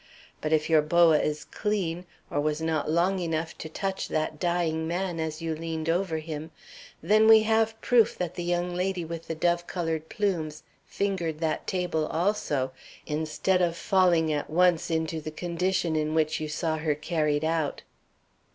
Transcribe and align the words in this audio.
But 0.41 0.51
if 0.51 0.67
your 0.67 0.81
boa 0.81 1.19
is 1.19 1.43
clean, 1.45 2.07
or 2.31 2.41
was 2.41 2.59
not 2.59 2.89
long 2.89 3.19
enough 3.19 3.55
to 3.59 3.69
touch 3.69 4.07
that 4.07 4.39
dying 4.39 4.87
man 4.87 5.19
as 5.19 5.43
you 5.43 5.55
leaned 5.55 5.89
over 5.89 6.17
him, 6.17 6.49
then 7.03 7.27
we 7.27 7.43
have 7.43 7.79
proof 7.81 8.17
that 8.17 8.33
the 8.33 8.43
young 8.43 8.73
lady 8.73 9.05
with 9.05 9.27
the 9.27 9.35
dove 9.35 9.67
colored 9.67 10.09
plumes 10.09 10.63
fingered 10.87 11.37
that 11.41 11.67
table 11.67 12.07
also, 12.07 12.71
instead 13.05 13.61
of 13.61 13.77
falling 13.77 14.33
at 14.33 14.49
once 14.49 14.89
into 14.89 15.21
the 15.21 15.29
condition 15.29 15.95
in 15.95 16.15
which 16.15 16.39
you 16.39 16.49
saw 16.49 16.77
her 16.77 16.95
carried 16.95 17.43
out." 17.45 17.83